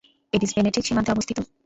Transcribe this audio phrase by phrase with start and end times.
[0.33, 1.37] এটি স্পেনের ঠিক সীমান্তে অবস্থিত।